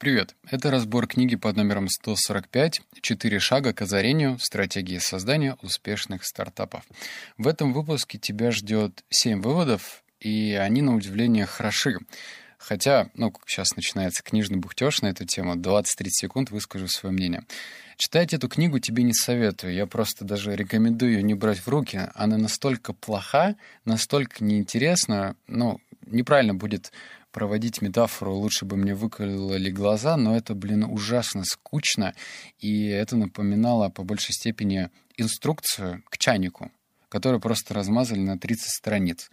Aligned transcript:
Привет! 0.00 0.34
Это 0.50 0.70
разбор 0.70 1.06
книги 1.06 1.36
под 1.36 1.56
номером 1.56 1.86
145 1.90 2.80
«Четыре 3.02 3.38
шага 3.38 3.74
к 3.74 3.82
озарению. 3.82 4.38
Стратегии 4.38 4.96
создания 4.96 5.58
успешных 5.60 6.24
стартапов». 6.24 6.84
В 7.36 7.46
этом 7.46 7.74
выпуске 7.74 8.16
тебя 8.16 8.50
ждет 8.50 9.04
7 9.10 9.42
выводов, 9.42 10.02
и 10.18 10.58
они, 10.58 10.80
на 10.80 10.94
удивление, 10.94 11.44
хороши. 11.44 11.98
Хотя, 12.56 13.10
ну, 13.12 13.30
сейчас 13.46 13.76
начинается 13.76 14.22
книжный 14.22 14.56
бухтеж 14.56 15.02
на 15.02 15.08
эту 15.08 15.26
тему, 15.26 15.54
20-30 15.54 15.84
секунд 16.08 16.50
выскажу 16.50 16.88
свое 16.88 17.12
мнение. 17.12 17.44
Читать 17.98 18.32
эту 18.32 18.48
книгу 18.48 18.78
тебе 18.78 19.02
не 19.02 19.12
советую, 19.12 19.74
я 19.74 19.84
просто 19.84 20.24
даже 20.24 20.56
рекомендую 20.56 21.12
ее 21.12 21.22
не 21.22 21.34
брать 21.34 21.58
в 21.58 21.68
руки. 21.68 22.08
Она 22.14 22.38
настолько 22.38 22.94
плоха, 22.94 23.54
настолько 23.84 24.42
неинтересна, 24.42 25.36
ну, 25.46 25.78
неправильно 26.06 26.54
будет 26.54 26.90
проводить 27.32 27.82
метафору, 27.82 28.34
лучше 28.34 28.64
бы 28.64 28.76
мне 28.76 28.94
выкололи 28.94 29.70
глаза, 29.70 30.16
но 30.16 30.36
это, 30.36 30.54
блин, 30.54 30.84
ужасно 30.84 31.44
скучно, 31.44 32.14
и 32.58 32.86
это 32.86 33.16
напоминало 33.16 33.88
по 33.88 34.02
большей 34.02 34.32
степени 34.32 34.90
инструкцию 35.16 36.02
к 36.08 36.18
чайнику, 36.18 36.70
которую 37.08 37.40
просто 37.40 37.74
размазали 37.74 38.20
на 38.20 38.38
30 38.38 38.68
страниц. 38.70 39.30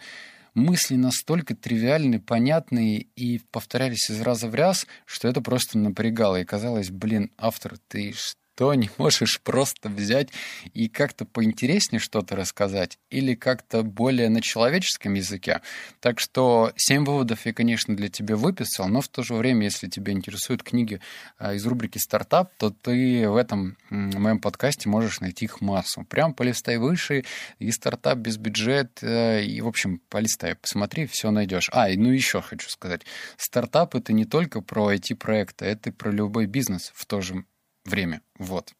Мысли 0.53 0.95
настолько 0.95 1.55
тривиальны, 1.55 2.19
понятные 2.19 3.01
и 3.15 3.39
повторялись 3.51 4.09
из 4.09 4.21
раза 4.21 4.49
в 4.49 4.55
раз, 4.55 4.87
что 5.05 5.27
это 5.27 5.39
просто 5.41 5.77
напрягало. 5.77 6.41
И 6.41 6.45
казалось, 6.45 6.89
блин, 6.89 7.31
автор, 7.37 7.77
ты 7.87 8.13
что? 8.13 8.46
То 8.57 8.73
не 8.73 8.89
можешь 8.97 9.39
просто 9.41 9.87
взять 9.87 10.29
и 10.73 10.89
как-то 10.89 11.23
поинтереснее 11.25 11.99
что-то 11.99 12.35
рассказать 12.35 12.97
или 13.09 13.35
как-то 13.35 13.83
более 13.83 14.29
на 14.29 14.41
человеческом 14.41 15.13
языке. 15.13 15.61
Так 16.01 16.19
что 16.19 16.73
семь 16.75 17.05
выводов 17.05 17.45
я, 17.45 17.53
конечно, 17.53 17.95
для 17.95 18.09
тебя 18.09 18.35
выписал, 18.35 18.87
но 18.87 19.01
в 19.01 19.07
то 19.07 19.23
же 19.23 19.35
время, 19.35 19.65
если 19.65 19.87
тебя 19.87 20.11
интересуют 20.11 20.63
книги 20.63 20.99
а, 21.37 21.53
из 21.53 21.65
рубрики 21.65 21.99
«Стартап», 21.99 22.51
то 22.57 22.71
ты 22.71 23.29
в 23.29 23.35
этом 23.35 23.77
моем 23.89 24.39
подкасте 24.39 24.89
можешь 24.89 25.21
найти 25.21 25.45
их 25.45 25.61
массу. 25.61 26.03
Прям 26.03 26.33
полистай 26.33 26.77
выше, 26.77 27.23
и 27.59 27.71
стартап 27.71 28.17
без 28.17 28.37
бюджета, 28.37 29.39
и, 29.39 29.61
в 29.61 29.67
общем, 29.67 30.01
полистай, 30.09 30.55
посмотри, 30.55 31.05
все 31.05 31.29
найдешь. 31.29 31.69
А, 31.71 31.87
ну 31.89 32.11
еще 32.11 32.41
хочу 32.41 32.69
сказать, 32.69 33.01
стартап— 33.37 33.93
это 33.95 34.13
не 34.13 34.25
только 34.25 34.61
про 34.61 34.93
IT-проекты, 34.93 35.65
это 35.65 35.89
и 35.89 35.93
про 35.93 36.09
любой 36.09 36.47
бизнес 36.47 36.91
в 36.95 37.05
то 37.05 37.21
же 37.21 37.45
время. 37.87 38.21
Вот. 38.37 38.73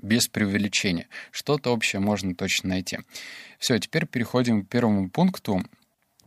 Без 0.00 0.28
преувеличения. 0.28 1.08
Что-то 1.30 1.72
общее 1.72 2.00
можно 2.00 2.34
точно 2.34 2.70
найти. 2.70 2.98
Все, 3.58 3.78
теперь 3.78 4.06
переходим 4.06 4.64
к 4.64 4.68
первому 4.68 5.10
пункту. 5.10 5.62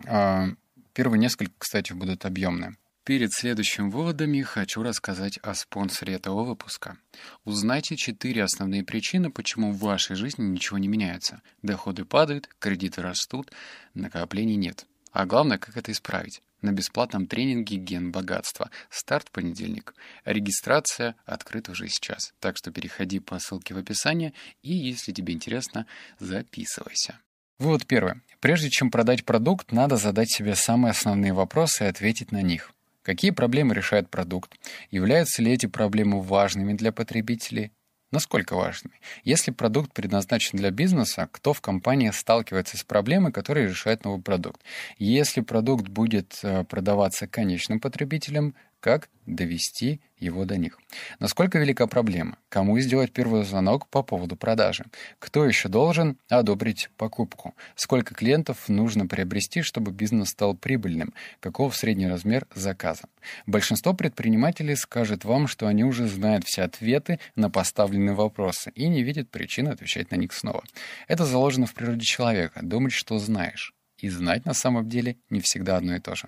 А, 0.05 0.47
первые 0.93 1.19
несколько, 1.19 1.53
кстати, 1.57 1.93
будут 1.93 2.25
объемные. 2.25 2.75
Перед 3.03 3.33
следующими 3.33 3.89
выводами 3.89 4.41
хочу 4.41 4.81
рассказать 4.81 5.37
о 5.43 5.53
спонсоре 5.53 6.15
этого 6.15 6.43
выпуска. 6.43 6.97
Узнайте 7.43 7.95
четыре 7.95 8.43
основные 8.43 8.83
причины, 8.83 9.29
почему 9.29 9.71
в 9.71 9.77
вашей 9.77 10.15
жизни 10.15 10.43
ничего 10.43 10.79
не 10.79 10.87
меняется. 10.87 11.43
Доходы 11.61 12.03
падают, 12.03 12.49
кредиты 12.57 13.03
растут, 13.03 13.51
накоплений 13.93 14.55
нет. 14.55 14.87
А 15.11 15.27
главное, 15.27 15.59
как 15.59 15.77
это 15.77 15.91
исправить 15.91 16.41
на 16.65 16.71
бесплатном 16.71 17.27
тренинге 17.27 17.77
«Ген 17.77 18.11
богатства». 18.11 18.69
Старт 18.89 19.31
понедельник. 19.31 19.93
Регистрация 20.25 21.15
открыта 21.25 21.71
уже 21.71 21.87
сейчас. 21.87 22.33
Так 22.39 22.57
что 22.57 22.71
переходи 22.71 23.19
по 23.19 23.39
ссылке 23.39 23.73
в 23.73 23.77
описании 23.77 24.33
и, 24.61 24.73
если 24.73 25.11
тебе 25.11 25.33
интересно, 25.33 25.85
записывайся. 26.19 27.19
Вывод 27.57 27.85
первый. 27.85 28.15
Прежде 28.41 28.69
чем 28.69 28.91
продать 28.91 29.23
продукт, 29.23 29.71
надо 29.71 29.95
задать 29.95 30.29
себе 30.29 30.55
самые 30.55 30.91
основные 30.91 31.31
вопросы 31.31 31.85
и 31.85 31.87
ответить 31.87 32.31
на 32.31 32.41
них. 32.41 32.71
Какие 33.01 33.31
проблемы 33.31 33.75
решает 33.75 34.09
продукт? 34.09 34.59
Являются 34.89 35.41
ли 35.41 35.53
эти 35.53 35.67
проблемы 35.67 36.21
важными 36.21 36.73
для 36.73 36.91
потребителей? 36.91 37.71
Насколько 38.11 38.55
важными? 38.55 38.99
Если 39.23 39.51
продукт 39.51 39.93
предназначен 39.93 40.57
для 40.57 40.71
бизнеса, 40.71 41.27
кто 41.31 41.53
в 41.53 41.61
компании 41.61 42.11
сталкивается 42.11 42.77
с 42.77 42.83
проблемой, 42.83 43.31
которая 43.31 43.67
решает 43.67 44.05
новый 44.05 44.21
продукт? 44.21 44.61
Если 44.97 45.41
продукт 45.41 45.87
будет 45.87 46.39
э, 46.43 46.63
продаваться 46.63 47.27
конечным 47.27 47.79
потребителям, 47.79 48.55
как 48.85 49.09
довести 49.25 49.99
его 50.19 50.45
до 50.45 50.57
них. 50.57 50.77
Насколько 51.17 51.57
велика 51.57 51.87
проблема? 51.87 52.37
Кому 52.49 52.77
сделать 52.79 53.11
первый 53.11 53.43
звонок 53.43 53.87
по 53.89 54.03
поводу 54.03 54.35
продажи? 54.35 54.85
Кто 55.17 55.43
еще 55.43 55.69
должен 55.69 56.19
одобрить 56.29 56.91
покупку? 56.95 57.55
Сколько 57.75 58.13
клиентов 58.13 58.69
нужно 58.69 59.07
приобрести, 59.07 59.63
чтобы 59.63 59.91
бизнес 59.91 60.29
стал 60.29 60.53
прибыльным? 60.53 61.15
Каков 61.39 61.75
средний 61.75 62.05
размер 62.05 62.45
заказа? 62.53 63.05
Большинство 63.47 63.95
предпринимателей 63.95 64.75
скажет 64.75 65.25
вам, 65.25 65.47
что 65.47 65.65
они 65.65 65.83
уже 65.83 66.07
знают 66.07 66.45
все 66.45 66.61
ответы 66.61 67.19
на 67.35 67.49
поставленные 67.49 68.13
вопросы 68.13 68.71
и 68.75 68.87
не 68.87 69.01
видят 69.01 69.31
причин 69.31 69.67
отвечать 69.67 70.11
на 70.11 70.15
них 70.15 70.31
снова. 70.31 70.63
Это 71.07 71.25
заложено 71.25 71.65
в 71.65 71.73
природе 71.73 72.05
человека— 72.05 72.59
думать, 72.61 72.93
что 72.93 73.17
знаешь. 73.17 73.73
И 73.97 74.09
знать 74.09 74.45
на 74.45 74.53
самом 74.53 74.87
деле 74.87 75.17
не 75.31 75.39
всегда 75.39 75.77
одно 75.77 75.95
и 75.95 75.99
то 75.99 76.13
же. 76.13 76.27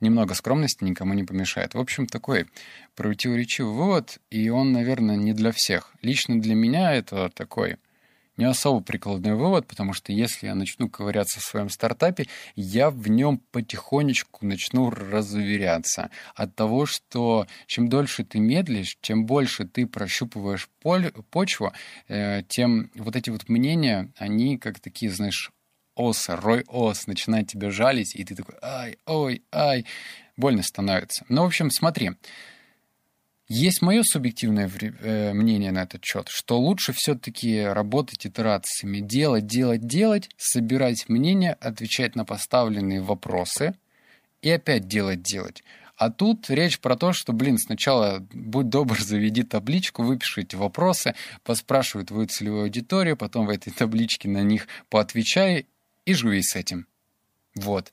Немного 0.00 0.34
скромности 0.34 0.84
никому 0.84 1.14
не 1.14 1.24
помешает. 1.24 1.74
В 1.74 1.78
общем, 1.78 2.06
такой 2.06 2.46
противоречивый 2.94 3.74
вывод, 3.74 4.18
и 4.30 4.48
он, 4.48 4.72
наверное, 4.72 5.16
не 5.16 5.32
для 5.32 5.52
всех. 5.52 5.92
Лично 6.02 6.40
для 6.40 6.54
меня 6.54 6.94
это 6.94 7.30
такой 7.34 7.76
не 8.38 8.44
особо 8.44 8.80
прикладной 8.80 9.34
вывод, 9.34 9.66
потому 9.66 9.92
что 9.92 10.12
если 10.12 10.46
я 10.46 10.54
начну 10.54 10.88
ковыряться 10.88 11.40
в 11.40 11.42
своем 11.42 11.68
стартапе, 11.68 12.26
я 12.54 12.88
в 12.90 13.08
нем 13.08 13.42
потихонечку 13.50 14.46
начну 14.46 14.90
разуверяться 14.90 16.10
от 16.34 16.54
того, 16.54 16.86
что 16.86 17.46
чем 17.66 17.88
дольше 17.88 18.24
ты 18.24 18.38
медлишь, 18.38 18.96
чем 19.02 19.26
больше 19.26 19.66
ты 19.66 19.86
прощупываешь 19.86 20.70
поль, 20.80 21.12
почву, 21.30 21.72
э, 22.06 22.42
тем 22.48 22.90
вот 22.94 23.16
эти 23.16 23.28
вот 23.28 23.48
мнения, 23.48 24.10
они 24.16 24.56
как 24.56 24.78
такие, 24.78 25.10
знаешь, 25.10 25.50
ос, 25.98 26.28
рой 26.28 26.64
ос 26.68 27.06
начинает 27.06 27.48
тебя 27.48 27.70
жалить, 27.70 28.14
и 28.14 28.24
ты 28.24 28.34
такой, 28.34 28.54
ай, 28.62 28.98
ой, 29.06 29.42
ай, 29.52 29.84
больно 30.36 30.62
становится. 30.62 31.24
Ну, 31.28 31.42
в 31.42 31.46
общем, 31.46 31.70
смотри, 31.70 32.12
есть 33.48 33.80
мое 33.80 34.02
субъективное 34.02 34.70
э, 34.80 35.32
мнение 35.32 35.72
на 35.72 35.82
этот 35.82 36.04
счет, 36.04 36.28
что 36.28 36.58
лучше 36.58 36.92
все-таки 36.92 37.62
работать 37.62 38.26
итерациями, 38.26 39.00
делать, 39.00 39.46
делать, 39.46 39.86
делать, 39.86 40.28
собирать 40.36 41.08
мнения, 41.08 41.54
отвечать 41.54 42.14
на 42.14 42.24
поставленные 42.24 43.00
вопросы 43.00 43.74
и 44.42 44.50
опять 44.50 44.86
делать, 44.86 45.22
делать. 45.22 45.64
А 45.96 46.10
тут 46.10 46.48
речь 46.48 46.78
про 46.78 46.94
то, 46.94 47.12
что, 47.12 47.32
блин, 47.32 47.58
сначала 47.58 48.20
будь 48.32 48.68
добр, 48.68 49.00
заведи 49.00 49.42
табличку, 49.42 50.04
выпиши 50.04 50.42
эти 50.42 50.54
вопросы, 50.54 51.14
поспрашивай 51.42 52.04
твою 52.04 52.28
целевую 52.28 52.64
аудиторию, 52.64 53.16
потом 53.16 53.46
в 53.46 53.50
этой 53.50 53.72
табличке 53.72 54.28
на 54.28 54.42
них 54.42 54.68
поотвечай 54.90 55.66
и 56.08 56.14
живи 56.14 56.42
с 56.42 56.56
этим. 56.56 56.86
Вот. 57.54 57.92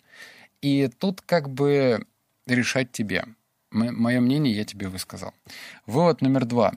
И 0.61 0.87
тут 0.87 1.21
как 1.21 1.49
бы 1.49 2.05
решать 2.47 2.93
тебе. 2.93 3.25
Мое 3.71 4.21
мнение 4.21 4.55
я 4.55 4.63
тебе 4.63 4.87
высказал. 4.87 5.33
Вывод 5.85 6.21
номер 6.21 6.45
два. 6.45 6.73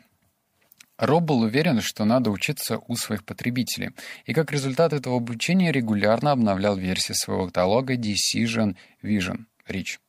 Роб 0.96 1.22
был 1.22 1.42
уверен, 1.42 1.80
что 1.80 2.04
надо 2.04 2.30
учиться 2.32 2.80
у 2.88 2.96
своих 2.96 3.24
потребителей, 3.24 3.90
и 4.24 4.34
как 4.34 4.50
результат 4.50 4.92
этого 4.92 5.16
обучения 5.16 5.70
регулярно 5.70 6.32
обновлял 6.32 6.76
версии 6.76 7.12
своего 7.12 7.46
каталога 7.46 7.94
Decision 7.94 8.74
Vision 9.00 9.44
Rich. 9.68 10.00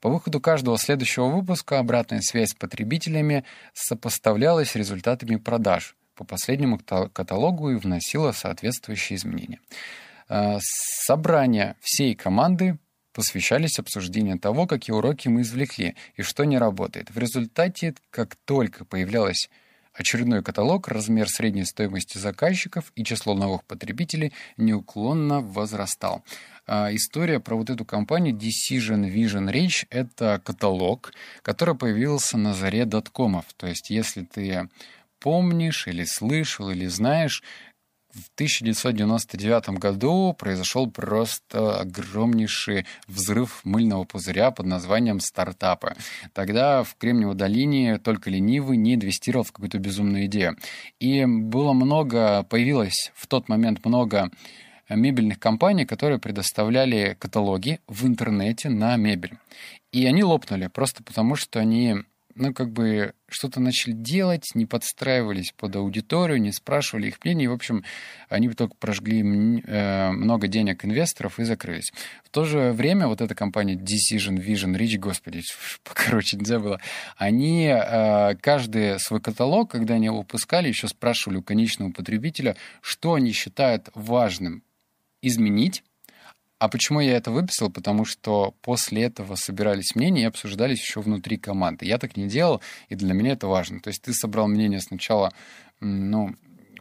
По 0.00 0.08
выходу 0.08 0.40
каждого 0.40 0.78
следующего 0.78 1.26
выпуска 1.26 1.78
обратная 1.78 2.22
связь 2.22 2.52
с 2.52 2.54
потребителями 2.54 3.44
сопоставлялась 3.74 4.70
с 4.70 4.74
результатами 4.74 5.36
продаж 5.36 5.96
по 6.14 6.24
последнему 6.24 6.78
каталогу 6.78 7.70
и 7.70 7.76
вносила 7.76 8.32
соответствующие 8.32 9.18
изменения. 9.18 9.60
Э, 10.28 10.58
собрания 10.60 11.76
всей 11.80 12.14
команды 12.14 12.78
посвящались 13.12 13.78
обсуждению 13.78 14.38
того, 14.38 14.66
какие 14.66 14.94
уроки 14.94 15.28
мы 15.28 15.40
извлекли 15.40 15.96
и 16.16 16.22
что 16.22 16.44
не 16.44 16.58
работает. 16.58 17.10
В 17.10 17.18
результате, 17.18 17.94
как 18.10 18.36
только 18.44 18.84
появлялась 18.84 19.48
очередной 19.92 20.42
каталог, 20.42 20.86
размер 20.86 21.28
средней 21.28 21.64
стоимости 21.64 22.18
заказчиков 22.18 22.92
и 22.94 23.02
число 23.02 23.34
новых 23.34 23.64
потребителей 23.64 24.32
неуклонно 24.56 25.40
возрастал. 25.40 26.22
А 26.66 26.94
история 26.94 27.40
про 27.40 27.56
вот 27.56 27.70
эту 27.70 27.84
компанию 27.84 28.36
Decision 28.36 29.12
Vision 29.12 29.52
Reach— 29.52 29.86
это 29.90 30.40
каталог, 30.44 31.12
который 31.42 31.74
появился 31.74 32.38
на 32.38 32.54
заре 32.54 32.84
доткомов. 32.84 33.46
То 33.56 33.66
есть, 33.66 33.90
если 33.90 34.22
ты 34.22 34.68
помнишь 35.18 35.88
или 35.88 36.04
слышал 36.04 36.70
или 36.70 36.86
знаешь, 36.86 37.42
в 38.18 38.30
1999 38.34 39.70
году 39.78 40.34
произошел 40.38 40.90
просто 40.90 41.80
огромнейший 41.80 42.86
взрыв 43.06 43.60
мыльного 43.64 44.04
пузыря 44.04 44.50
под 44.50 44.66
названием 44.66 45.20
«Стартапы». 45.20 45.94
Тогда 46.32 46.82
в 46.82 46.96
Кремниевой 46.96 47.34
долине 47.34 47.98
только 47.98 48.30
ленивый 48.30 48.76
не 48.76 48.94
инвестировал 48.94 49.44
в 49.44 49.52
какую-то 49.52 49.78
безумную 49.78 50.26
идею. 50.26 50.56
И 51.00 51.24
было 51.24 51.72
много, 51.72 52.42
появилось 52.44 53.12
в 53.14 53.26
тот 53.26 53.48
момент 53.48 53.84
много 53.84 54.30
мебельных 54.88 55.38
компаний, 55.38 55.84
которые 55.84 56.18
предоставляли 56.18 57.16
каталоги 57.18 57.80
в 57.86 58.06
интернете 58.06 58.68
на 58.68 58.96
мебель. 58.96 59.38
И 59.92 60.04
они 60.06 60.22
лопнули 60.22 60.66
просто 60.66 61.02
потому, 61.02 61.36
что 61.36 61.60
они 61.60 61.96
ну, 62.38 62.54
как 62.54 62.70
бы 62.70 63.12
что-то 63.28 63.60
начали 63.60 63.92
делать, 63.92 64.54
не 64.54 64.64
подстраивались 64.64 65.52
под 65.56 65.76
аудиторию, 65.76 66.40
не 66.40 66.52
спрашивали 66.52 67.08
их 67.08 67.22
мнений. 67.24 67.48
В 67.48 67.52
общем, 67.52 67.84
они 68.28 68.48
только 68.50 68.74
прожгли 68.76 69.20
э, 69.20 70.10
много 70.10 70.48
денег 70.48 70.84
инвесторов 70.84 71.38
и 71.38 71.44
закрылись. 71.44 71.92
В 72.24 72.30
то 72.30 72.44
же 72.44 72.72
время 72.72 73.06
вот 73.08 73.20
эта 73.20 73.34
компания 73.34 73.74
Decision 73.74 74.36
Vision 74.36 74.76
Rich, 74.76 74.98
господи, 74.98 75.42
короче, 75.82 76.36
нельзя 76.36 76.58
было, 76.58 76.80
они 77.16 77.66
э, 77.66 78.36
каждый 78.36 78.98
свой 79.00 79.20
каталог, 79.20 79.70
когда 79.70 79.94
они 79.94 80.06
его 80.06 80.18
выпускали, 80.18 80.68
еще 80.68 80.88
спрашивали 80.88 81.38
у 81.38 81.42
конечного 81.42 81.90
потребителя, 81.92 82.56
что 82.80 83.14
они 83.14 83.32
считают 83.32 83.90
важным 83.94 84.62
изменить, 85.20 85.82
а 86.58 86.68
почему 86.68 87.00
я 87.00 87.16
это 87.16 87.30
выписал? 87.30 87.70
Потому 87.70 88.04
что 88.04 88.54
после 88.62 89.04
этого 89.04 89.36
собирались 89.36 89.94
мнения 89.94 90.22
и 90.22 90.26
обсуждались 90.26 90.80
еще 90.80 91.00
внутри 91.00 91.36
команды. 91.36 91.86
Я 91.86 91.98
так 91.98 92.16
не 92.16 92.26
делал, 92.26 92.60
и 92.88 92.94
для 92.94 93.14
меня 93.14 93.32
это 93.32 93.46
важно. 93.46 93.80
То 93.80 93.88
есть 93.88 94.02
ты 94.02 94.12
собрал 94.12 94.48
мнение 94.48 94.80
сначала, 94.80 95.32
ну, 95.80 96.34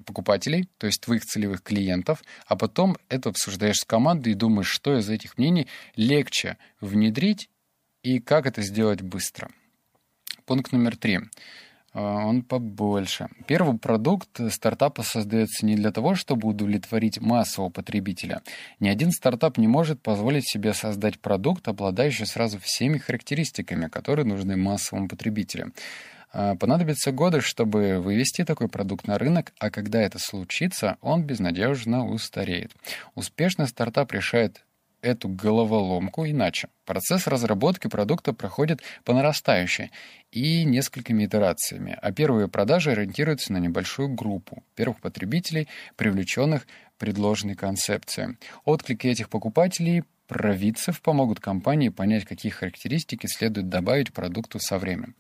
покупателей, 0.06 0.70
то 0.78 0.88
есть 0.88 1.02
твоих 1.02 1.26
целевых 1.26 1.62
клиентов, 1.62 2.24
а 2.48 2.56
потом 2.56 2.98
это 3.10 3.30
обсуждаешь 3.30 3.80
с 3.80 3.86
командой 3.86 4.32
и 4.32 4.36
думаешь, 4.36 4.70
что 4.70 4.98
из 4.98 5.10
этих 5.10 5.38
мнений 5.38 5.68
легче 5.96 6.58
внедрить 6.80 7.50
и 8.04 8.20
как 8.20 8.46
это 8.46 8.62
сделать 8.62 9.02
быстро. 9.02 9.50
Пункт 10.46 10.72
номер 10.72 10.96
три. 10.96 11.20
А, 11.98 12.28
он 12.28 12.44
побольше. 12.44 13.28
Первый 13.48 13.80
продукт 13.80 14.40
стартапа 14.52 15.02
создается 15.02 15.66
не 15.66 15.76
для 15.76 15.92
того, 15.92 16.14
чтобы 16.14 16.48
удовлетворить 16.48 17.20
массового 17.20 17.72
потребителя. 17.72 18.44
Ни 18.80 18.88
один 18.88 19.12
стартап 19.12 19.58
не 19.58 19.68
может 19.68 20.00
позволить 20.04 20.48
себе 20.48 20.76
создать 20.76 21.20
продукт, 21.20 21.68
обладающий 21.68 22.28
сразу 22.28 22.60
всеми 22.60 23.00
характеристиками, 23.00 23.88
которые 23.88 24.28
нужны 24.28 24.56
массовому 24.58 25.08
потребителю. 25.08 25.74
А, 26.32 26.56
понадобятся 26.56 27.12
годы, 27.12 27.42
чтобы 27.42 28.00
вывести 28.00 28.44
такой 28.44 28.68
продукт 28.68 29.08
на 29.08 29.18
рынок, 29.18 29.52
а 29.58 29.72
когда 29.72 30.00
это 30.00 30.20
случится, 30.20 30.98
он 31.02 31.24
безнадежно 31.24 32.06
устареет. 32.06 32.74
Успешный 33.16 33.68
стартап 33.68 34.12
решает 34.12 34.67
эту 35.07 35.30
головоломку 35.30 36.25
иначе. 36.25 36.68
Процесс 36.86 37.27
разработки 37.27 37.88
продукта 37.88 38.33
проходит 38.33 38.81
по 39.04 39.13
нарастающей 39.13 39.92
и 40.31 40.65
несколькими 40.65 41.25
итерациями, 41.25 41.98
а 42.01 42.12
первые 42.12 42.48
продажи 42.48 42.92
ориентируются 42.92 43.54
на 43.54 43.57
небольшую 43.57 44.09
группу 44.09 44.63
первых 44.75 45.00
потребителей, 45.00 45.68
привлеченных 45.95 46.68
предложенной 46.98 47.56
концепцией. 47.56 48.38
Отклики 48.65 49.07
этих 49.07 49.30
покупателей 49.30 50.04
провидцев 50.27 51.01
помогут 51.01 51.39
компании 51.39 51.89
понять, 51.89 52.25
какие 52.25 52.51
характеристики 52.51 53.27
следует 53.27 53.69
добавить 53.69 54.13
продукту 54.13 54.59
со 54.59 54.77
временем. 54.77 55.15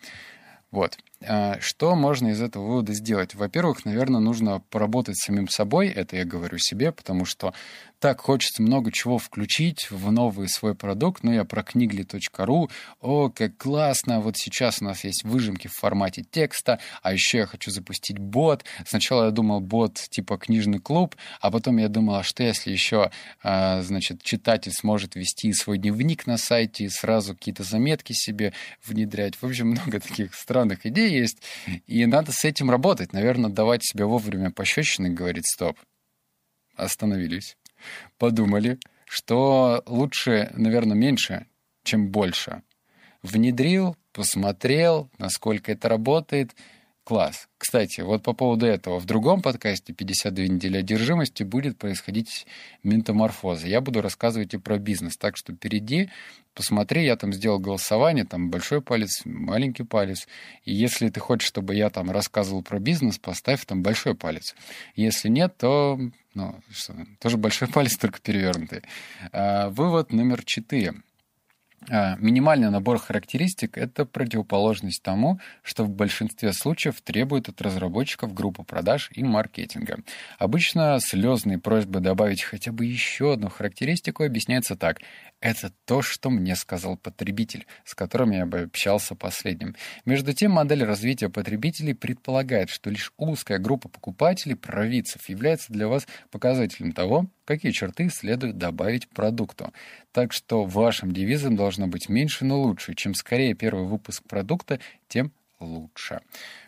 Вот. 0.69 0.97
А, 1.25 1.59
что 1.59 1.95
можно 1.95 2.27
из 2.27 2.41
этого 2.41 2.65
вывода 2.67 2.93
сделать? 2.93 3.33
Во-первых, 3.33 3.85
наверное, 3.85 4.21
нужно 4.21 4.61
поработать 4.69 5.17
с 5.17 5.25
самим 5.25 5.47
собой, 5.47 5.87
это 5.87 6.15
я 6.15 6.25
говорю 6.25 6.57
себе, 6.59 6.91
потому 6.91 7.25
что 7.25 7.53
так 7.99 8.21
хочется 8.21 8.61
много 8.61 8.91
чего 8.91 9.17
включить 9.17 9.89
в 9.89 10.11
новый 10.11 10.47
свой 10.49 10.75
продукт. 10.75 11.23
Ну, 11.23 11.31
я 11.31 11.45
про 11.45 11.63
книгли.ру. 11.63 12.69
О, 13.01 13.29
как 13.29 13.57
классно! 13.57 14.19
Вот 14.19 14.37
сейчас 14.37 14.83
у 14.83 14.85
нас 14.85 15.03
есть 15.03 15.23
выжимки 15.23 15.67
в 15.67 15.73
формате 15.73 16.23
текста, 16.29 16.79
а 17.01 17.13
еще 17.13 17.39
я 17.39 17.45
хочу 17.47 17.71
запустить 17.71 18.19
бот. 18.19 18.65
Сначала 18.85 19.25
я 19.25 19.31
думал 19.31 19.61
бот 19.61 19.95
типа 19.95 20.37
книжный 20.37 20.77
клуб, 20.77 21.15
а 21.41 21.49
потом 21.49 21.77
я 21.77 21.87
думал, 21.87 22.17
а 22.17 22.23
что 22.23 22.43
если 22.43 22.71
еще, 22.71 23.09
а, 23.41 23.81
значит, 23.81 24.21
читатель 24.21 24.73
сможет 24.73 25.15
вести 25.15 25.51
свой 25.53 25.79
дневник 25.79 26.27
на 26.27 26.37
сайте 26.37 26.83
и 26.83 26.89
сразу 26.89 27.33
какие-то 27.33 27.63
заметки 27.63 28.13
себе 28.13 28.53
внедрять. 28.85 29.35
В 29.35 29.43
общем, 29.43 29.69
много 29.71 29.99
таких 29.99 30.35
странных 30.35 30.85
идей 30.85 31.06
есть, 31.07 31.41
и 31.85 32.05
надо 32.05 32.31
с 32.31 32.45
этим 32.45 32.69
работать. 32.69 33.13
Наверное, 33.13 33.49
давать 33.49 33.83
себе 33.83 34.05
вовремя 34.05 34.51
пощечины 34.51 35.07
и 35.07 35.11
говорить 35.11 35.47
«стоп». 35.47 35.77
Остановились 36.75 37.57
подумали, 38.17 38.79
что 39.05 39.83
лучше, 39.85 40.51
наверное, 40.53 40.95
меньше, 40.95 41.47
чем 41.83 42.09
больше. 42.09 42.63
Внедрил, 43.23 43.95
посмотрел, 44.11 45.09
насколько 45.17 45.71
это 45.71 45.89
работает. 45.89 46.55
Класс. 47.07 47.47
Кстати, 47.57 48.01
вот 48.01 48.21
по 48.23 48.33
поводу 48.33 48.65
этого. 48.65 48.99
В 48.99 49.05
другом 49.05 49.41
подкасте 49.41 49.93
«52 49.93 50.47
недели 50.49 50.75
одержимости» 50.75 51.43
будет 51.43 51.77
происходить 51.77 52.45
метаморфоза. 52.83 53.65
Я 53.65 53.79
буду 53.79 54.01
рассказывать 54.01 54.53
и 54.53 54.57
про 54.57 54.77
бизнес. 54.77 55.15
Так 55.15 55.37
что 55.37 55.53
впереди, 55.53 56.09
посмотри, 56.53 57.05
я 57.05 57.15
там 57.15 57.31
сделал 57.31 57.59
голосование, 57.59 58.25
там 58.25 58.49
большой 58.49 58.81
палец, 58.81 59.21
маленький 59.23 59.83
палец. 59.83 60.27
И 60.65 60.73
если 60.73 61.07
ты 61.07 61.21
хочешь, 61.21 61.47
чтобы 61.47 61.75
я 61.75 61.89
там 61.89 62.11
рассказывал 62.11 62.61
про 62.61 62.77
бизнес, 62.77 63.19
поставь 63.19 63.65
там 63.65 63.83
большой 63.83 64.13
палец. 64.13 64.53
Если 64.97 65.29
нет, 65.29 65.55
то 65.57 65.97
ну, 66.33 66.59
что, 66.69 66.93
тоже 67.21 67.37
большой 67.37 67.67
палец, 67.73 67.95
только 67.95 68.19
перевернутый. 68.19 68.81
А, 69.31 69.69
вывод 69.69 70.11
номер 70.11 70.43
четыре. 70.43 70.93
А, 71.89 72.17
минимальный 72.17 72.69
набор 72.69 72.97
характеристик— 72.97 73.77
это 73.79 74.05
противоположность 74.05 75.01
тому, 75.01 75.39
что 75.61 75.83
в 75.83 75.89
большинстве 75.89 76.51
случаев 76.51 76.99
требует 77.01 77.47
от 77.49 77.61
разработчиков 77.61 78.33
группы 78.33 78.63
продаж 78.63 79.09
и 79.13 79.23
маркетинга. 79.23 79.99
Обычно 80.37 80.97
слезные 80.99 81.59
просьбы 81.59 81.99
добавить 81.99 82.41
хотя 82.41 82.71
бы 82.71 82.85
еще 82.85 83.33
одну 83.33 83.49
характеристику 83.49 84.23
объясняются 84.23 84.75
так. 84.75 84.99
Это 85.39 85.71
то, 85.85 86.01
что 86.01 86.29
мне 86.29 86.55
сказал 86.55 86.97
потребитель, 86.97 87.67
с 87.85 87.93
которым 87.93 88.31
я 88.31 88.45
бы 88.45 88.61
общался 88.61 89.15
последним. 89.15 89.75
Между 90.03 90.33
тем, 90.33 90.53
модель 90.53 90.83
развития 90.83 91.29
потребителей 91.29 91.93
предполагает, 91.93 92.69
что 92.69 92.89
лишь 92.89 93.13
узкая 93.17 93.59
группа 93.59 93.87
покупателей, 93.87 94.55
провидцев, 94.55 95.29
является 95.29 95.71
для 95.71 95.87
вас 95.87 96.07
показателем 96.31 96.91
того, 96.91 97.27
какие 97.47 97.71
черты 97.71 98.09
следует 98.09 98.57
добавить 98.57 99.05
к 99.07 99.09
продукту. 99.09 99.73
Так 100.11 100.33
что 100.33 100.65
вашим 100.65 101.13
девизом 101.13 101.55
должно 101.55 101.87
быть 101.87 102.09
меньше, 102.09 102.43
но 102.43 102.61
лучше. 102.61 102.93
Чем 102.93 103.15
скорее 103.15 103.55
первый 103.55 103.85
выпуск 103.85 104.21
продукта, 104.27 104.79
тем 105.07 105.31
лучше. 105.59 106.19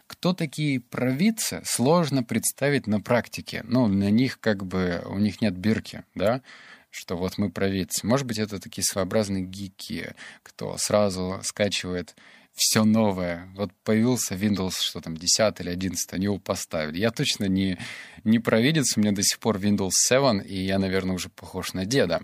Кто 0.07 0.33
такие 0.33 0.79
провидцы, 0.79 1.61
сложно 1.65 2.23
представить 2.23 2.87
на 2.87 3.01
практике. 3.01 3.61
Ну, 3.67 3.87
на 3.87 4.09
них 4.09 4.39
как 4.39 4.65
бы, 4.65 5.03
у 5.05 5.19
них 5.19 5.41
нет 5.41 5.55
бирки, 5.55 6.03
да, 6.15 6.41
что 6.89 7.17
вот 7.17 7.37
мы 7.37 7.51
провидцы. 7.51 8.07
Может 8.07 8.25
быть, 8.25 8.39
это 8.39 8.59
такие 8.59 8.83
своеобразные 8.83 9.43
гики, 9.43 10.15
кто 10.41 10.77
сразу 10.77 11.39
скачивает 11.43 12.15
все 12.53 12.83
новое. 12.83 13.49
Вот 13.55 13.71
появился 13.83 14.35
Windows, 14.35 14.75
что 14.79 15.01
там, 15.01 15.15
10 15.15 15.59
или 15.61 15.69
11, 15.69 16.13
они 16.13 16.25
его 16.25 16.39
поставили. 16.39 16.99
Я 16.99 17.11
точно 17.11 17.45
не, 17.45 17.77
не 18.23 18.39
провидец, 18.39 18.97
у 18.97 18.99
меня 18.99 19.11
до 19.11 19.23
сих 19.23 19.39
пор 19.39 19.57
Windows 19.57 19.91
7, 19.93 20.41
и 20.45 20.65
я, 20.65 20.79
наверное, 20.79 21.15
уже 21.15 21.29
похож 21.29 21.73
на 21.73 21.85
деда. 21.85 22.21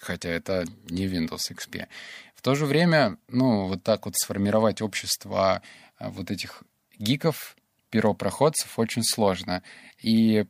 Хотя 0.00 0.28
это 0.28 0.64
не 0.88 1.06
Windows 1.06 1.50
XP. 1.50 1.86
В 2.34 2.42
то 2.42 2.54
же 2.54 2.66
время, 2.66 3.18
ну, 3.28 3.66
вот 3.66 3.82
так 3.82 4.06
вот 4.06 4.16
сформировать 4.16 4.80
общество 4.80 5.60
а, 5.98 6.10
вот 6.10 6.30
этих 6.30 6.62
гиков, 6.98 7.56
первопроходцев 7.90 8.78
очень 8.78 9.02
сложно. 9.02 9.62
И 10.00 10.46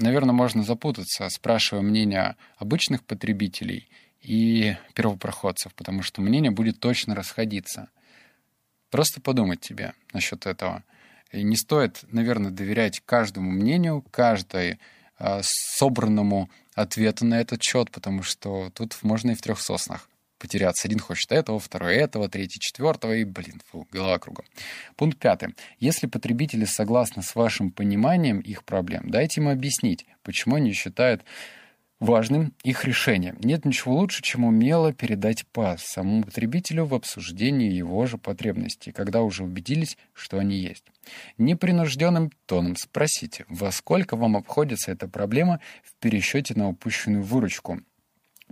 наверное, 0.00 0.32
можно 0.32 0.62
запутаться, 0.62 1.28
спрашивая 1.28 1.82
мнение 1.82 2.36
обычных 2.56 3.04
потребителей 3.04 3.88
и 4.20 4.76
первопроходцев, 4.94 5.74
потому 5.74 6.02
что 6.02 6.20
мнение 6.20 6.50
будет 6.50 6.80
точно 6.80 7.14
расходиться. 7.14 7.90
Просто 8.90 9.20
подумать 9.20 9.60
тебе 9.60 9.92
насчет 10.12 10.46
этого. 10.46 10.82
И 11.32 11.42
не 11.42 11.56
стоит, 11.56 12.04
наверное, 12.10 12.50
доверять 12.50 13.02
каждому 13.04 13.50
мнению, 13.50 14.02
каждой 14.10 14.78
э, 15.18 15.40
собранному 15.42 16.48
ответу 16.74 17.26
на 17.26 17.40
этот 17.40 17.62
счет, 17.62 17.90
потому 17.90 18.22
что 18.22 18.70
тут 18.70 18.96
можно 19.02 19.32
и 19.32 19.34
в 19.34 19.42
трех 19.42 19.60
соснах 19.60 20.08
потеряться. 20.38 20.86
Один 20.88 21.00
хочет 21.00 21.32
этого, 21.32 21.58
второй 21.58 21.96
этого, 21.96 22.28
третий 22.28 22.60
четвертого, 22.60 23.12
и, 23.12 23.24
блин, 23.24 23.60
фу, 23.70 23.86
голова 23.90 24.18
кругом. 24.18 24.44
Пункт 24.96 25.18
пятый. 25.18 25.54
Если 25.80 26.06
потребители 26.06 26.64
согласны 26.64 27.22
с 27.22 27.34
вашим 27.34 27.70
пониманием 27.70 28.40
их 28.40 28.64
проблем, 28.64 29.10
дайте 29.10 29.40
им 29.40 29.48
объяснить, 29.48 30.06
почему 30.22 30.56
они 30.56 30.72
считают 30.72 31.24
важным 32.00 32.54
их 32.62 32.84
решение. 32.84 33.34
Нет 33.42 33.64
ничего 33.64 33.96
лучше, 33.96 34.22
чем 34.22 34.44
умело 34.44 34.92
передать 34.92 35.46
пас 35.48 35.82
самому 35.82 36.24
потребителю 36.24 36.84
в 36.84 36.94
обсуждении 36.94 37.72
его 37.72 38.06
же 38.06 38.18
потребностей, 38.18 38.92
когда 38.92 39.22
уже 39.22 39.44
убедились, 39.44 39.96
что 40.12 40.38
они 40.38 40.56
есть. 40.56 40.84
Непринужденным 41.38 42.30
тоном 42.46 42.76
спросите, 42.76 43.44
во 43.48 43.72
сколько 43.72 44.16
вам 44.16 44.36
обходится 44.36 44.92
эта 44.92 45.08
проблема 45.08 45.60
в 45.82 45.94
пересчете 46.00 46.54
на 46.54 46.68
упущенную 46.68 47.22
выручку 47.22 47.80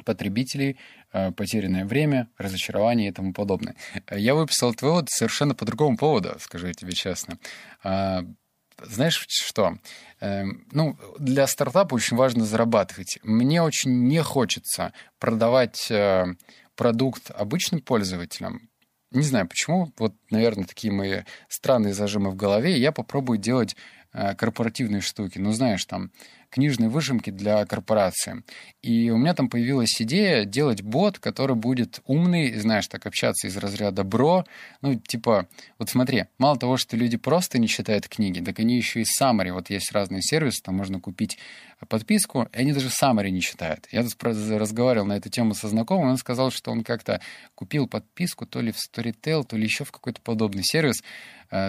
потребителей, 0.05 0.77
э, 1.13 1.33
потерянное 1.33 1.87
время, 1.87 2.29
разочарование 2.37 3.09
и 3.09 3.13
тому 3.13 3.33
подобное. 3.33 3.77
Я 4.11 4.35
выписал 4.35 4.71
этот 4.71 4.83
вывод 4.83 5.09
совершенно 5.09 5.55
по 5.55 5.65
другому 5.65 5.97
поводу, 5.97 6.37
скажу 6.39 6.67
я 6.67 6.75
тебе 6.75 6.93
честно. 6.93 7.39
Знаешь 8.83 9.25
что? 9.29 9.79
Эм, 10.21 10.67
ну, 10.73 10.99
для 11.19 11.47
стартапа 11.47 11.95
очень 11.95 12.17
важно 12.17 12.45
зарабатывать. 12.45 13.19
Мне 13.23 13.63
очень 13.63 14.07
не 14.07 14.23
хочется 14.23 14.93
продавать 15.19 15.91
э, 15.91 16.27
продукт 16.75 17.31
обычным 17.31 17.81
пользователям, 17.81 18.69
не 19.13 19.23
знаю 19.23 19.49
почему, 19.49 19.93
вот, 19.99 20.15
наверное, 20.31 20.67
такие 20.67 20.93
мои 20.93 21.23
странные 21.49 21.95
зажимы 21.95 22.31
в 22.31 22.37
голове, 22.37 22.77
я 22.77 22.93
попробую 22.93 23.39
делать 23.39 23.77
э, 24.13 24.35
корпоративные 24.35 25.01
штуки. 25.01 25.39
Ну, 25.39 25.53
знаешь, 25.53 25.85
там, 25.85 26.11
книжные 26.57 26.89
выжимки 26.89 27.29
для 27.29 27.67
корпорации. 27.67 28.43
И 28.81 29.11
у 29.11 29.19
меня 29.19 29.35
там 29.35 29.51
появилась 29.51 30.01
идея 30.01 30.47
делать 30.47 30.81
бот, 30.81 31.19
который 31.19 31.55
будет 31.55 32.01
умный, 32.07 32.55
знаешь, 32.55 32.89
так 32.89 33.05
общаться 33.05 33.47
из 33.47 33.59
разряда 33.59 34.05
бро. 34.05 34.47
Ну, 34.81 34.95
типа, 34.95 35.49
вот 35.79 35.91
смотри, 35.91 36.25
мало 36.39 36.59
того, 36.59 36.79
что 36.79 36.97
люди 36.97 37.19
просто 37.19 37.59
не 37.59 37.69
читают 37.69 38.09
книги, 38.09 38.43
так 38.43 38.59
они 38.59 38.75
еще 38.79 39.03
и 39.03 39.05
summary. 39.05 39.53
Вот 39.53 39.69
есть 39.69 39.93
разные 39.93 40.23
сервисы, 40.23 40.63
там 40.63 40.77
можно 40.77 40.99
купить 40.99 41.37
подписку, 41.91 42.49
и 42.55 42.59
они 42.59 42.73
даже 42.73 42.89
summary 42.89 43.29
не 43.29 43.43
читают. 43.43 43.87
Я 43.93 44.03
тут 44.03 44.15
разговаривал 44.23 45.07
на 45.07 45.19
эту 45.19 45.29
тему 45.29 45.53
со 45.53 45.69
знакомым, 45.69 46.09
он 46.09 46.17
сказал, 46.17 46.51
что 46.51 46.71
он 46.71 46.85
как-то 46.85 47.21
купил 47.55 47.87
подписку 47.87 48.47
то 48.47 48.63
ли 48.63 48.73
в 48.73 48.77
Storytel, 48.77 49.45
то 49.45 49.59
ли 49.59 49.65
еще 49.65 49.85
в 49.85 49.93
какой-то 49.93 50.23
подобный 50.23 50.65
сервис, 50.65 51.03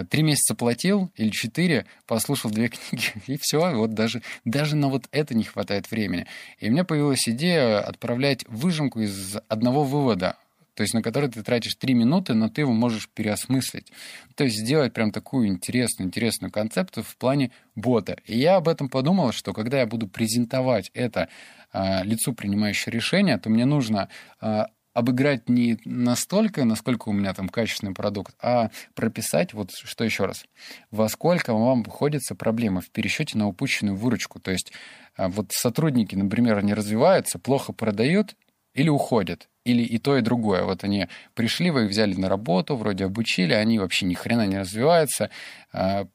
три 0.10 0.24
месяца 0.24 0.56
платил 0.56 1.12
или 1.16 1.30
четыре, 1.30 1.86
послушал 2.06 2.52
две 2.52 2.68
книги, 2.70 3.14
и 3.28 3.38
все, 3.38 3.76
вот 3.76 3.94
даже, 3.94 4.22
даже 4.46 4.76
на 4.76 4.90
вот 4.90 5.06
это 5.12 5.36
не 5.36 5.44
хватает 5.44 5.90
времени. 5.92 6.28
И 6.60 6.70
у 6.70 6.72
меня 6.72 6.84
появилась 6.84 7.28
идея 7.28 7.80
отправлять 7.80 8.46
выжимку 8.48 9.00
из 9.02 9.38
одного 9.48 9.84
вывода 9.84 10.38
то 10.78 10.84
есть 10.84 10.94
на 10.94 11.02
который 11.02 11.28
ты 11.28 11.42
тратишь 11.42 11.74
три 11.74 11.96
минуты, 11.96 12.36
но 12.36 12.50
ты 12.50 12.62
его 12.62 12.72
можешь 12.72 13.10
переосмыслить. 13.10 13.92
То 14.36 14.44
есть 14.44 14.58
сделать 14.58 14.94
прям 14.94 15.12
такую 15.12 15.48
интересную, 15.48 16.08
интересную 16.08 16.52
концепцию 16.52 17.04
в 17.04 17.18
плане 17.18 17.50
бота. 17.74 18.18
И 18.26 18.38
я 18.38 18.58
об 18.58 18.68
этом 18.68 18.88
подумал, 18.88 19.32
что 19.32 19.54
когда 19.54 19.80
я 19.80 19.88
буду 19.88 20.08
презентовать 20.08 20.92
это 20.94 21.30
э, 21.74 22.04
лицу, 22.04 22.32
принимающему 22.32 22.94
решение, 22.94 23.40
то 23.40 23.50
мне 23.50 23.66
нужно 23.66 24.10
э, 24.40 24.66
обыграть 24.98 25.48
не 25.48 25.78
настолько, 25.86 26.66
насколько 26.66 27.10
у 27.10 27.14
меня 27.14 27.34
там 27.34 27.50
качественный 27.50 27.94
продукт, 27.94 28.36
а 28.42 28.72
прописать, 28.96 29.54
вот 29.54 29.72
что 29.72 30.04
еще 30.04 30.26
раз, 30.26 30.46
во 30.90 31.08
сколько 31.08 31.54
вам 31.54 31.82
обходится 31.82 32.34
проблема 32.34 32.82
в 32.82 32.90
пересчете 32.90 33.38
на 33.38 33.48
упущенную 33.48 33.96
выручку. 33.96 34.40
То 34.40 34.50
есть 34.50 34.74
вот 35.18 35.52
сотрудники, 35.52 36.16
например, 36.16 36.64
не 36.64 36.74
развиваются, 36.74 37.38
плохо 37.38 37.74
продают 37.74 38.36
или 38.74 38.90
уходят 38.90 39.50
или 39.66 39.84
и 39.84 40.00
то, 40.00 40.18
и 40.18 40.22
другое. 40.22 40.64
Вот 40.64 40.84
они 40.84 41.08
пришли, 41.36 41.70
вы 41.70 41.86
их 41.86 41.92
взяли 41.92 42.16
на 42.16 42.30
работу, 42.30 42.76
вроде 42.76 43.06
обучили, 43.06 43.54
они 43.54 43.78
вообще 43.80 44.06
ни 44.06 44.16
хрена 44.16 44.48
не 44.48 44.58
развиваются, 44.58 45.30
а, 45.72 46.08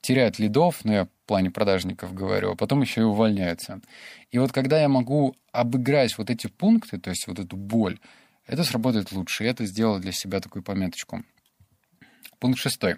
теряют 0.00 0.38
лидов, 0.38 0.80
ну, 0.84 0.92
я 0.92 1.04
в 1.04 1.08
плане 1.26 1.50
продажников 1.50 2.14
говорю, 2.14 2.52
а 2.52 2.56
потом 2.56 2.80
еще 2.80 3.02
и 3.02 3.04
увольняются. 3.04 3.80
И 4.30 4.38
вот 4.38 4.52
когда 4.52 4.80
я 4.80 4.88
могу 4.88 5.34
обыграть 5.52 6.16
вот 6.18 6.30
эти 6.30 6.46
пункты, 6.46 6.98
то 6.98 7.10
есть 7.10 7.26
вот 7.26 7.38
эту 7.38 7.56
боль, 7.56 7.98
это 8.46 8.64
сработает 8.64 9.12
лучше. 9.12 9.44
И 9.44 9.46
это 9.46 9.64
сделал 9.66 9.98
для 9.98 10.12
себя 10.12 10.40
такую 10.40 10.62
пометочку. 10.62 11.24
Пункт 12.38 12.58
шестой 12.58 12.96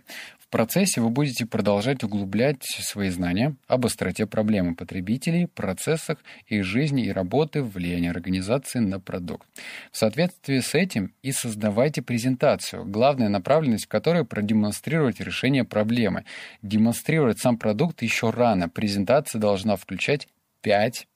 процессе 0.54 1.00
вы 1.00 1.10
будете 1.10 1.46
продолжать 1.46 2.04
углублять 2.04 2.62
свои 2.62 3.08
знания 3.08 3.56
об 3.66 3.86
остроте 3.86 4.24
проблемы 4.24 4.76
потребителей, 4.76 5.48
процессах 5.48 6.18
их 6.46 6.62
жизни 6.62 7.06
и 7.06 7.10
работы, 7.10 7.60
влияния 7.60 8.10
организации 8.10 8.78
на 8.78 9.00
продукт. 9.00 9.48
В 9.90 9.96
соответствии 9.96 10.60
с 10.60 10.76
этим 10.76 11.12
и 11.22 11.32
создавайте 11.32 12.02
презентацию, 12.02 12.84
главная 12.84 13.28
направленность 13.28 13.86
в 13.86 13.88
которой 13.88 14.24
продемонстрировать 14.24 15.18
решение 15.18 15.64
проблемы. 15.64 16.24
Демонстрировать 16.62 17.40
сам 17.40 17.58
продукт 17.58 18.02
еще 18.02 18.30
рано. 18.30 18.68
Презентация 18.68 19.40
должна 19.40 19.74
включать 19.74 20.28
5 20.60 21.08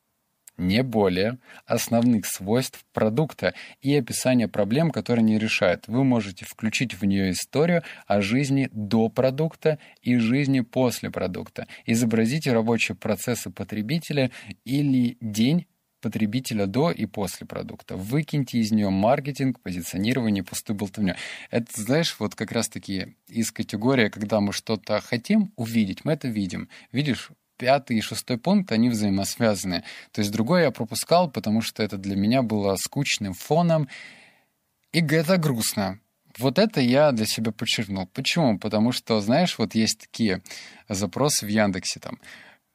не 0.58 0.82
более, 0.82 1.38
основных 1.64 2.26
свойств 2.26 2.84
продукта 2.92 3.54
и 3.80 3.94
описание 3.94 4.48
проблем, 4.48 4.90
которые 4.90 5.22
они 5.22 5.38
решают. 5.38 5.86
Вы 5.86 6.04
можете 6.04 6.44
включить 6.44 6.94
в 6.94 7.04
нее 7.04 7.30
историю 7.30 7.82
о 8.06 8.20
жизни 8.20 8.68
до 8.72 9.08
продукта 9.08 9.78
и 10.02 10.16
жизни 10.16 10.60
после 10.60 11.10
продукта. 11.10 11.66
Изобразите 11.86 12.52
рабочие 12.52 12.96
процессы 12.96 13.50
потребителя 13.50 14.30
или 14.64 15.16
день 15.20 15.66
потребителя 16.00 16.66
до 16.66 16.90
и 16.90 17.06
после 17.06 17.46
продукта. 17.46 17.96
Выкиньте 17.96 18.58
из 18.58 18.70
нее 18.70 18.90
маркетинг, 18.90 19.60
позиционирование, 19.60 20.44
пустую 20.44 20.76
болтовню. 20.76 21.14
Это, 21.50 21.80
знаешь, 21.80 22.16
вот 22.18 22.34
как 22.34 22.52
раз-таки 22.52 23.16
из 23.28 23.50
категории, 23.50 24.08
когда 24.08 24.40
мы 24.40 24.52
что-то 24.52 25.00
хотим 25.00 25.52
увидеть, 25.56 26.04
мы 26.04 26.12
это 26.12 26.28
видим. 26.28 26.68
Видишь, 26.92 27.30
пятый 27.58 27.98
и 27.98 28.00
шестой 28.00 28.38
пункт, 28.38 28.72
они 28.72 28.88
взаимосвязаны. 28.88 29.84
То 30.12 30.20
есть 30.20 30.32
другое 30.32 30.64
я 30.64 30.70
пропускал, 30.70 31.30
потому 31.30 31.60
что 31.60 31.82
это 31.82 31.98
для 31.98 32.16
меня 32.16 32.42
было 32.42 32.76
скучным 32.76 33.34
фоном, 33.34 33.88
и 34.92 35.00
это 35.00 35.36
грустно. 35.36 36.00
Вот 36.38 36.58
это 36.58 36.80
я 36.80 37.12
для 37.12 37.26
себя 37.26 37.52
подчеркнул. 37.52 38.06
Почему? 38.06 38.58
Потому 38.58 38.92
что, 38.92 39.20
знаешь, 39.20 39.58
вот 39.58 39.74
есть 39.74 39.98
такие 39.98 40.40
запросы 40.88 41.44
в 41.44 41.48
Яндексе 41.48 42.00
там, 42.00 42.18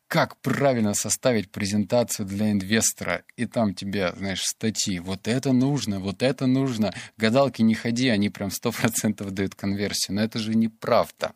как 0.07 0.37
правильно 0.41 0.93
составить 0.93 1.49
презентацию 1.51 2.27
для 2.27 2.51
инвестора, 2.51 3.23
и 3.35 3.45
там 3.45 3.73
тебе, 3.73 4.13
знаешь, 4.15 4.43
статьи, 4.43 4.99
вот 4.99 5.27
это 5.27 5.53
нужно, 5.53 5.99
вот 5.99 6.21
это 6.21 6.45
нужно, 6.45 6.93
гадалки 7.17 7.63
не 7.63 7.73
ходи, 7.73 8.09
они 8.09 8.29
прям 8.29 8.51
сто 8.51 8.71
процентов 8.71 9.31
дают 9.31 9.55
конверсию, 9.55 10.17
но 10.17 10.23
это 10.23 10.37
же 10.37 10.53
неправда. 10.53 11.33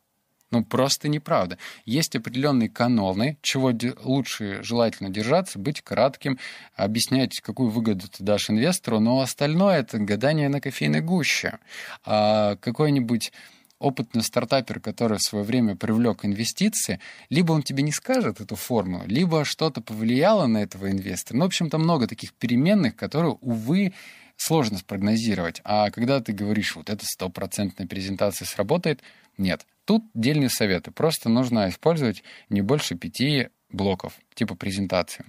Ну, 0.49 0.63
просто 0.63 1.09
неправда. 1.09 1.57
Есть 1.85 2.15
определенные 2.15 2.69
каноны, 2.69 3.37
чего 3.41 3.73
лучше 4.03 4.63
желательно 4.63 5.09
держаться, 5.09 5.59
быть 5.59 5.81
кратким, 5.81 6.39
объяснять, 6.75 7.41
какую 7.41 7.69
выгоду 7.69 8.07
ты 8.07 8.23
дашь 8.23 8.49
инвестору, 8.49 8.99
но 8.99 9.19
остальное— 9.19 9.79
это 9.81 9.97
гадание 9.97 10.47
на 10.47 10.61
кофейной 10.61 11.01
гуще. 11.01 11.59
А 12.05 12.55
какой-нибудь 12.57 13.33
опытный 13.79 14.23
стартапер, 14.23 14.79
который 14.79 15.17
в 15.17 15.21
свое 15.21 15.43
время 15.43 15.75
привлек 15.75 16.23
инвестиции, 16.23 16.99
либо 17.29 17.51
он 17.51 17.61
тебе 17.61 17.83
не 17.83 17.91
скажет 17.91 18.39
эту 18.39 18.55
формулу, 18.55 19.03
либо 19.05 19.45
что-то 19.45 19.81
повлияло 19.81 20.47
на 20.47 20.59
этого 20.59 20.89
инвестора. 20.89 21.37
Ну, 21.37 21.43
в 21.43 21.47
общем, 21.47 21.69
там 21.69 21.81
много 21.81 22.07
таких 22.07 22.33
переменных, 22.33 22.95
которые, 22.95 23.37
увы, 23.41 23.93
сложно 24.37 24.77
спрогнозировать. 24.77 25.61
А 25.63 25.89
когда 25.91 26.21
ты 26.21 26.31
говоришь, 26.31 26.75
вот 26.75 26.89
эта 26.89 27.05
стопроцентная 27.05 27.87
презентация 27.87 28.45
сработает, 28.45 29.01
нет. 29.37 29.65
Тут 29.87 30.03
дельные 30.13 30.49
советы. 30.49 30.91
Просто 30.91 31.29
нужно 31.29 31.69
использовать 31.69 32.21
не 32.49 32.61
больше 32.61 32.95
пяти 32.95 33.47
блоков, 33.69 34.19
типа 34.33 34.53
презентации. 34.53 35.23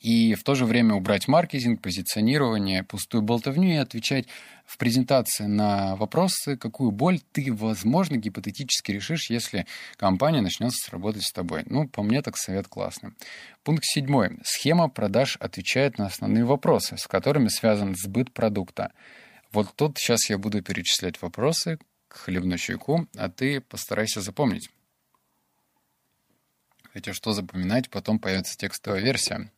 И 0.00 0.34
в 0.34 0.42
то 0.42 0.56
же 0.56 0.64
время 0.64 0.94
убрать 0.94 1.28
маркетинг, 1.28 1.80
позиционирование, 1.80 2.82
пустую 2.82 3.22
болтовню 3.22 3.74
и 3.74 3.76
отвечать 3.76 4.26
в 4.66 4.76
презентации 4.76 5.44
на 5.44 5.94
вопросы, 5.94 6.56
какую 6.56 6.90
боль 6.90 7.20
ты, 7.30 7.52
возможно, 7.52 8.16
гипотетически 8.16 8.90
решишь, 8.90 9.30
если 9.30 9.66
компания 9.98 10.40
начнет 10.40 10.72
работать 10.90 11.22
с 11.22 11.32
тобой. 11.32 11.62
Ну, 11.66 11.86
по 11.86 12.02
мне 12.02 12.22
так 12.22 12.36
совет 12.36 12.66
классный. 12.66 13.12
Пункт 13.62 13.84
седьмой. 13.84 14.38
Схема 14.42 14.88
продаж 14.88 15.36
отвечает 15.38 15.98
на 15.98 16.06
основные 16.06 16.44
вопросы, 16.44 16.96
с 16.96 17.06
которыми 17.06 17.46
связан 17.46 17.94
сбыт 17.94 18.32
продукта. 18.32 18.90
Вот 19.52 19.72
тут 19.76 19.96
сейчас 19.98 20.28
я 20.28 20.38
буду 20.38 20.60
перечислять 20.60 21.22
вопросы, 21.22 21.78
хлебну 22.16 22.56
чайку, 22.58 23.06
а 23.16 23.28
ты 23.28 23.60
постарайся 23.60 24.20
запомнить. 24.20 24.70
Хотя 26.92 27.12
что 27.12 27.32
запоминать, 27.32 27.90
потом 27.90 28.18
появится 28.18 28.56
текстовая 28.56 29.00
версия. 29.00 29.50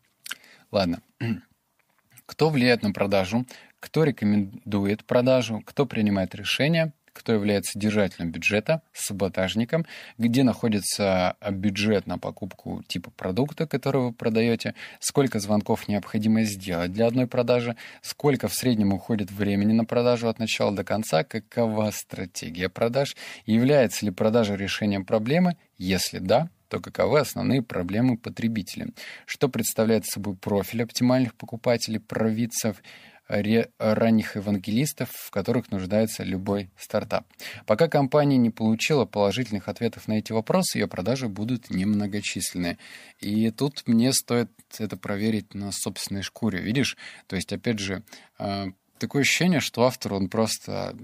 Ладно. 0.71 1.03
Кто 2.27 2.51
влияет 2.51 2.83
на 2.83 2.93
продажу, 2.93 3.47
кто 3.79 4.03
рекомендует 4.03 5.05
продажу, 5.05 5.61
кто 5.65 5.87
принимает 5.87 6.35
решения, 6.35 6.93
кто 7.17 7.33
является 7.33 7.79
держателем 7.79 8.31
бюджета, 8.31 8.83
саботажником, 8.93 9.87
где 10.19 10.43
находится 10.45 11.37
бюджет 11.51 12.07
на 12.07 12.19
покупку 12.19 12.83
типа 12.87 13.11
продукта, 13.11 13.67
который 13.67 14.03
вы 14.03 14.13
продаете, 14.13 14.75
сколько 15.01 15.41
звонков 15.41 15.89
необходимо 15.89 16.43
сделать 16.43 16.93
для 16.93 17.07
одной 17.07 17.27
продажи, 17.27 17.77
сколько 18.03 18.49
в 18.49 18.55
среднем 18.55 18.93
уходит 18.93 19.31
времени 19.31 19.73
на 19.73 19.85
продажу 19.85 20.29
от 20.29 20.39
начала 20.39 20.75
до 20.75 20.85
конца, 20.85 21.25
какова 21.25 21.91
стратегия 21.93 22.69
продаж, 22.69 23.17
является 23.47 24.05
ли 24.05 24.11
продажа 24.11 24.55
решением 24.55 25.05
проблемы, 25.05 25.57
если 25.79 26.19
да, 26.19 26.49
то 26.69 26.81
каковы 26.81 27.21
основные 27.21 27.63
проблемы 27.63 28.17
потребителя, 28.17 28.89
что 29.25 29.49
представляет 29.49 30.07
собой 30.07 30.35
профиль 30.37 30.83
оптимальных 30.83 31.35
покупателей, 31.35 32.01
провидцев, 32.01 32.83
ранних 33.29 34.37
евангелистов, 34.37 35.11
в 35.11 35.31
которых 35.31 35.71
нуждается 35.71 36.23
любой 36.23 36.71
стартап. 36.79 37.27
Пока 37.67 37.89
компания 37.89 38.37
не 38.37 38.51
получила 38.51 39.05
положительных 39.05 39.69
ответов 39.69 40.09
на 40.09 40.15
эти 40.15 40.33
вопросы, 40.33 40.79
ее 40.79 40.87
продажи 40.87 41.29
будут 41.29 41.71
немногочисленны. 41.71 42.79
И 43.21 43.51
тут 43.51 43.83
мне 43.87 44.13
стоит 44.13 44.51
это 44.79 44.97
проверить 44.97 45.55
на 45.55 45.73
собственной 45.73 46.23
шкуре. 46.23 46.61
Видишь? 46.61 46.97
То 47.27 47.37
есть, 47.37 47.53
опять 47.53 47.79
же, 47.79 48.03
а, 48.39 48.69
такое 48.99 49.23
ощущение, 49.23 49.61
что 49.61 49.85
автор, 49.85 50.15
он 50.15 50.29
просто 50.29 50.97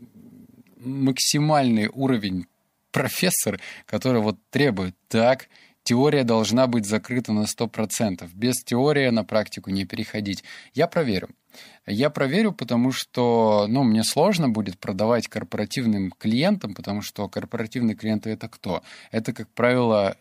максимальный 0.79 1.89
уровень 1.89 2.47
профессор, 2.91 3.61
который 3.87 4.21
вот 4.21 4.39
требует 4.51 4.95
так, 5.09 5.49
теория 5.85 6.25
должна 6.25 6.67
быть 6.67 6.87
закрыта 6.87 7.33
на 7.33 7.45
100%. 7.45 8.29
Без 8.35 8.63
теории 8.63 9.09
на 9.11 9.25
практику 9.25 9.71
не 9.71 9.85
переходить. 9.85 10.45
Я 10.75 10.87
проверю. 10.87 11.29
Я 11.87 12.11
проверю, 12.11 12.53
потому 12.53 12.93
что, 12.93 13.67
ну, 13.69 13.83
мне 13.83 14.05
сложно 14.05 14.49
будет 14.49 14.79
продавать 14.79 15.29
корпоративным 15.29 16.13
клиентам, 16.13 16.75
потому 16.75 17.03
что 17.03 17.29
корпоративные 17.29 17.97
клиенты 17.97 18.31
это 18.31 18.49
кто? 18.49 18.83
Это, 19.11 19.33
как 19.33 19.49
правило, 19.49 20.17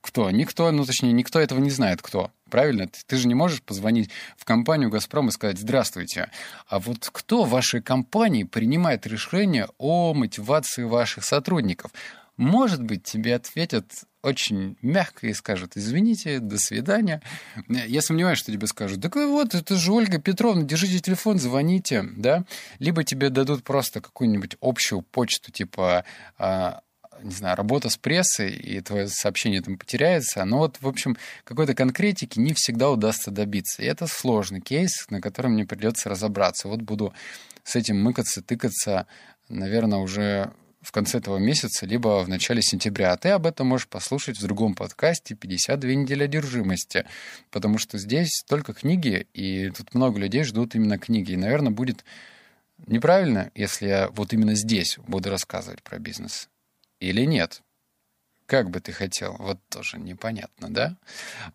кто? 0.00 0.30
Никто, 0.30 0.70
ну, 0.72 0.84
точнее, 0.84 1.12
никто 1.12 1.38
этого 1.38 1.60
не 1.60 1.70
знает, 1.70 2.00
кто. 2.02 2.32
Правильно? 2.50 2.88
Ты, 2.88 3.00
ты 3.06 3.16
же 3.16 3.28
не 3.28 3.34
можешь 3.34 3.62
позвонить 3.62 4.10
в 4.36 4.44
компанию 4.44 4.88
«Газпром» 4.88 5.28
и 5.28 5.32
сказать 5.32 5.58
«Здравствуйте, 5.58 6.30
а 6.66 6.78
вот 6.78 7.10
кто 7.12 7.44
в 7.44 7.50
вашей 7.50 7.82
компании 7.82 8.44
принимает 8.44 9.06
решение 9.06 9.68
о 9.76 10.14
мотивации 10.14 10.84
ваших 10.84 11.24
сотрудников?» 11.24 11.92
Может 12.38 12.84
быть, 12.84 13.02
тебе 13.02 13.34
ответят 13.34 14.04
очень 14.22 14.76
мягко 14.82 15.26
и 15.26 15.32
скажут, 15.32 15.72
извините, 15.76 16.40
до 16.40 16.58
свидания. 16.58 17.22
Я 17.68 18.02
сомневаюсь, 18.02 18.38
что 18.38 18.52
тебе 18.52 18.66
скажут, 18.66 19.00
так 19.00 19.14
вот, 19.14 19.54
это 19.54 19.76
же 19.76 19.92
Ольга 19.92 20.18
Петровна, 20.18 20.62
держите 20.62 20.98
телефон, 21.00 21.38
звоните, 21.38 22.04
да? 22.16 22.44
Либо 22.78 23.04
тебе 23.04 23.30
дадут 23.30 23.64
просто 23.64 24.00
какую-нибудь 24.00 24.56
общую 24.60 25.02
почту, 25.02 25.52
типа, 25.52 26.04
а, 26.38 26.80
не 27.22 27.30
знаю, 27.30 27.56
работа 27.56 27.90
с 27.90 27.96
прессой, 27.96 28.50
и 28.50 28.80
твое 28.80 29.08
сообщение 29.08 29.62
там 29.62 29.78
потеряется. 29.78 30.44
Но 30.44 30.58
вот, 30.58 30.78
в 30.80 30.88
общем, 30.88 31.16
какой-то 31.44 31.74
конкретики 31.74 32.38
не 32.38 32.54
всегда 32.54 32.90
удастся 32.90 33.30
добиться. 33.30 33.82
И 33.82 33.86
это 33.86 34.06
сложный 34.06 34.60
кейс, 34.60 35.06
на 35.10 35.20
котором 35.20 35.52
мне 35.52 35.64
придется 35.64 36.08
разобраться. 36.08 36.68
Вот 36.68 36.82
буду 36.82 37.12
с 37.64 37.76
этим 37.76 38.02
мыкаться, 38.02 38.42
тыкаться, 38.42 39.06
наверное, 39.48 39.98
уже 39.98 40.52
в 40.80 40.92
конце 40.92 41.18
этого 41.18 41.38
месяца, 41.38 41.86
либо 41.86 42.22
в 42.22 42.28
начале 42.28 42.62
сентября. 42.62 43.12
А 43.12 43.16
ты 43.16 43.30
об 43.30 43.46
этом 43.46 43.66
можешь 43.66 43.88
послушать 43.88 44.38
в 44.38 44.42
другом 44.42 44.74
подкасте 44.74 45.34
«52 45.34 45.94
недели 45.94 46.24
одержимости», 46.24 47.04
потому 47.50 47.78
что 47.78 47.98
здесь 47.98 48.42
только 48.46 48.72
книги, 48.72 49.26
и 49.34 49.70
тут 49.70 49.94
много 49.94 50.18
людей 50.18 50.44
ждут 50.44 50.74
именно 50.74 50.98
книги. 50.98 51.32
И, 51.32 51.36
наверное, 51.36 51.72
будет 51.72 52.04
неправильно, 52.86 53.50
если 53.54 53.88
я 53.88 54.08
вот 54.08 54.32
именно 54.32 54.54
здесь 54.54 54.98
буду 55.06 55.30
рассказывать 55.30 55.82
про 55.82 55.98
бизнес. 55.98 56.48
Или 57.00 57.24
нет? 57.24 57.62
Как 58.46 58.70
бы 58.70 58.80
ты 58.80 58.92
хотел? 58.92 59.36
Вот 59.38 59.58
тоже 59.68 59.98
непонятно, 59.98 60.70
да? 60.70 60.96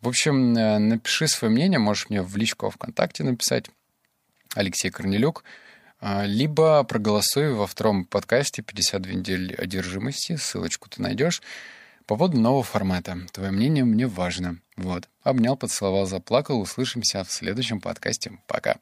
В 0.02 0.08
общем, 0.08 0.56
э, 0.56 0.78
напиши 0.78 1.28
свое 1.28 1.52
мнение, 1.52 1.80
можешь 1.80 2.10
мне 2.10 2.22
в 2.22 2.36
личку 2.38 2.70
ВКонтакте 2.70 3.24
написать. 3.24 3.70
Алексей 4.54 4.92
Корнелюк. 4.92 5.44
А, 6.06 6.26
либо 6.26 6.84
проголосуй 6.84 7.54
во 7.54 7.66
втором 7.66 8.04
подкасте 8.04 8.62
«52 8.62 9.14
недели 9.14 9.54
одержимости». 9.54 10.36
Ссылочку 10.36 10.90
ты 10.90 11.02
найдешь. 11.02 11.42
По 12.06 12.18
поводу 12.18 12.42
нового 12.42 12.62
формата. 12.62 13.18
Твое 13.32 13.52
мнение 13.52 13.86
мне 13.86 14.06
важно. 14.06 14.58
Вот. 14.76 15.08
Обнял, 15.24 15.56
поцеловал, 15.56 16.06
заплакал. 16.06 16.60
Услышимся 16.60 17.24
в 17.24 17.32
следующем 17.32 17.80
подкасте. 17.80 18.38
Пока. 18.48 18.76